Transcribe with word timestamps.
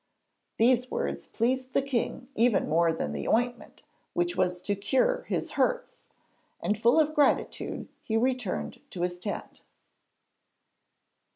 These 0.57 0.89
words 0.89 1.27
pleased 1.27 1.73
the 1.73 1.81
king 1.83 2.27
even 2.33 2.67
more 2.67 2.91
than 2.91 3.11
the 3.13 3.27
ointment 3.27 3.83
which 4.13 4.35
was 4.35 4.59
to 4.63 4.73
cure 4.73 5.25
his 5.27 5.51
hurts; 5.51 6.07
and 6.59 6.75
full 6.75 6.99
of 6.99 7.13
gratitude 7.13 7.87
he 8.01 8.17
returned 8.17 8.81
to 8.89 9.01
his 9.03 9.19
tent. 9.19 9.63